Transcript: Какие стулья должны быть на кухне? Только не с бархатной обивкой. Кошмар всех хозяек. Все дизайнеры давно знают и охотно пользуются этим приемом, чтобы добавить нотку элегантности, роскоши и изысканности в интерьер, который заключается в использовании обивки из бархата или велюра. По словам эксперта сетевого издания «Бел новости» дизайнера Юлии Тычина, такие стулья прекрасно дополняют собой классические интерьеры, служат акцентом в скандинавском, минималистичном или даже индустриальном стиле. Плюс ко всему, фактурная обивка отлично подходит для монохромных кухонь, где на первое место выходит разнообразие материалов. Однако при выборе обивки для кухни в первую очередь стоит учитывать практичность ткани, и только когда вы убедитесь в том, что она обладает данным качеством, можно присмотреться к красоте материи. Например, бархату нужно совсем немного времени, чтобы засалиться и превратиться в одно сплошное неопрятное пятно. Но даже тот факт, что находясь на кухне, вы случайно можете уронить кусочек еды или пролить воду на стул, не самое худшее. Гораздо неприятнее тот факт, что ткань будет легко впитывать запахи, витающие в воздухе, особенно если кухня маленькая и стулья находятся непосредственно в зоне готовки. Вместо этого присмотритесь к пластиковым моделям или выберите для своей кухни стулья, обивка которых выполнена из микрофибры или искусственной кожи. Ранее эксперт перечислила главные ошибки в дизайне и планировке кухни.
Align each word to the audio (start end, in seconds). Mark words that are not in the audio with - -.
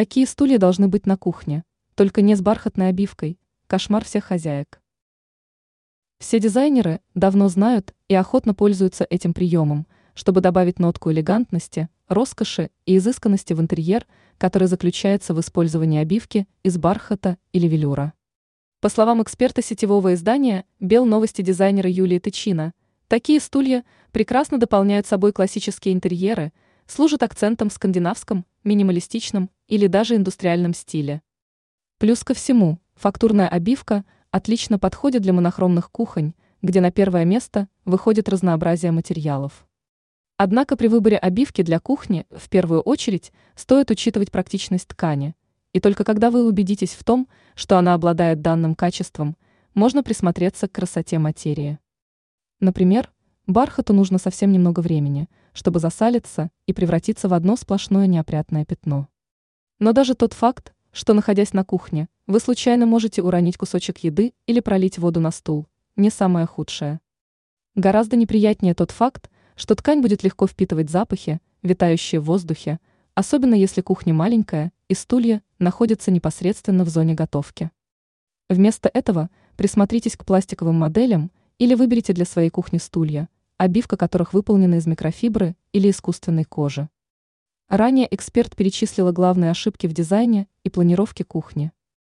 Какие 0.00 0.24
стулья 0.24 0.56
должны 0.56 0.88
быть 0.88 1.04
на 1.04 1.18
кухне? 1.18 1.62
Только 1.94 2.22
не 2.22 2.34
с 2.34 2.40
бархатной 2.40 2.88
обивкой. 2.88 3.38
Кошмар 3.66 4.02
всех 4.02 4.24
хозяек. 4.24 4.80
Все 6.18 6.40
дизайнеры 6.40 7.02
давно 7.14 7.48
знают 7.48 7.92
и 8.08 8.14
охотно 8.14 8.54
пользуются 8.54 9.04
этим 9.10 9.34
приемом, 9.34 9.86
чтобы 10.14 10.40
добавить 10.40 10.78
нотку 10.78 11.12
элегантности, 11.12 11.90
роскоши 12.08 12.70
и 12.86 12.96
изысканности 12.96 13.52
в 13.52 13.60
интерьер, 13.60 14.06
который 14.38 14.68
заключается 14.68 15.34
в 15.34 15.40
использовании 15.40 16.00
обивки 16.00 16.48
из 16.62 16.78
бархата 16.78 17.36
или 17.52 17.66
велюра. 17.66 18.14
По 18.80 18.88
словам 18.88 19.22
эксперта 19.22 19.60
сетевого 19.60 20.14
издания 20.14 20.64
«Бел 20.80 21.04
новости» 21.04 21.42
дизайнера 21.42 21.90
Юлии 21.90 22.20
Тычина, 22.20 22.72
такие 23.06 23.38
стулья 23.38 23.84
прекрасно 24.12 24.56
дополняют 24.56 25.06
собой 25.06 25.34
классические 25.34 25.92
интерьеры, 25.92 26.54
служат 26.86 27.22
акцентом 27.22 27.68
в 27.68 27.74
скандинавском, 27.74 28.46
минималистичном 28.64 29.50
или 29.68 29.86
даже 29.86 30.16
индустриальном 30.16 30.74
стиле. 30.74 31.22
Плюс 31.98 32.24
ко 32.24 32.34
всему, 32.34 32.78
фактурная 32.94 33.48
обивка 33.48 34.04
отлично 34.30 34.78
подходит 34.78 35.22
для 35.22 35.32
монохромных 35.32 35.90
кухонь, 35.90 36.34
где 36.62 36.80
на 36.80 36.90
первое 36.90 37.24
место 37.24 37.68
выходит 37.84 38.28
разнообразие 38.28 38.92
материалов. 38.92 39.66
Однако 40.36 40.76
при 40.76 40.86
выборе 40.88 41.18
обивки 41.18 41.62
для 41.62 41.80
кухни 41.80 42.26
в 42.30 42.48
первую 42.48 42.80
очередь 42.80 43.32
стоит 43.54 43.90
учитывать 43.90 44.30
практичность 44.30 44.88
ткани, 44.88 45.34
и 45.72 45.80
только 45.80 46.02
когда 46.04 46.30
вы 46.30 46.46
убедитесь 46.46 46.94
в 46.94 47.04
том, 47.04 47.28
что 47.54 47.76
она 47.76 47.94
обладает 47.94 48.40
данным 48.40 48.74
качеством, 48.74 49.36
можно 49.74 50.02
присмотреться 50.02 50.66
к 50.66 50.72
красоте 50.72 51.18
материи. 51.18 51.78
Например, 52.58 53.12
бархату 53.46 53.92
нужно 53.92 54.18
совсем 54.18 54.50
немного 54.50 54.80
времени, 54.80 55.28
чтобы 55.52 55.80
засалиться 55.80 56.50
и 56.66 56.72
превратиться 56.72 57.28
в 57.28 57.34
одно 57.34 57.56
сплошное 57.56 58.06
неопрятное 58.06 58.64
пятно. 58.64 59.08
Но 59.78 59.92
даже 59.92 60.14
тот 60.14 60.32
факт, 60.32 60.74
что 60.92 61.14
находясь 61.14 61.52
на 61.52 61.64
кухне, 61.64 62.08
вы 62.26 62.40
случайно 62.40 62.86
можете 62.86 63.22
уронить 63.22 63.56
кусочек 63.56 63.98
еды 63.98 64.34
или 64.46 64.60
пролить 64.60 64.98
воду 64.98 65.20
на 65.20 65.30
стул, 65.30 65.66
не 65.96 66.10
самое 66.10 66.46
худшее. 66.46 67.00
Гораздо 67.74 68.16
неприятнее 68.16 68.74
тот 68.74 68.90
факт, 68.90 69.30
что 69.56 69.74
ткань 69.74 70.00
будет 70.00 70.22
легко 70.22 70.46
впитывать 70.46 70.90
запахи, 70.90 71.40
витающие 71.62 72.20
в 72.20 72.24
воздухе, 72.24 72.80
особенно 73.14 73.54
если 73.54 73.80
кухня 73.80 74.14
маленькая 74.14 74.72
и 74.88 74.94
стулья 74.94 75.42
находятся 75.58 76.10
непосредственно 76.10 76.84
в 76.84 76.88
зоне 76.88 77.14
готовки. 77.14 77.70
Вместо 78.48 78.90
этого 78.92 79.30
присмотритесь 79.56 80.16
к 80.16 80.24
пластиковым 80.24 80.76
моделям 80.76 81.30
или 81.58 81.74
выберите 81.74 82.12
для 82.12 82.24
своей 82.24 82.50
кухни 82.50 82.78
стулья, 82.78 83.28
обивка 83.60 83.98
которых 83.98 84.32
выполнена 84.32 84.76
из 84.76 84.86
микрофибры 84.86 85.54
или 85.74 85.90
искусственной 85.90 86.44
кожи. 86.44 86.88
Ранее 87.68 88.08
эксперт 88.10 88.56
перечислила 88.56 89.12
главные 89.12 89.50
ошибки 89.50 89.86
в 89.86 89.92
дизайне 89.92 90.48
и 90.64 90.70
планировке 90.70 91.24
кухни. 91.24 91.70